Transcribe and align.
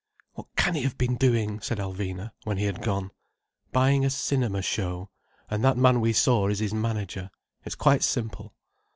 "What 0.33 0.47
can 0.55 0.73
he 0.73 0.81
have 0.81 0.97
been 0.97 1.15
doing?" 1.15 1.59
said 1.59 1.77
Alvina 1.77 2.31
when 2.43 2.57
he 2.57 2.63
had 2.65 2.81
gone. 2.81 3.11
"Buying 3.71 4.03
a 4.03 4.09
cinema 4.09 4.63
show—and 4.63 5.63
that 5.63 5.77
man 5.77 6.01
we 6.01 6.11
saw 6.11 6.47
is 6.47 6.57
his 6.57 6.73
manager. 6.73 7.29
It's 7.65 7.75
quite 7.75 8.01
simple." 8.01 8.55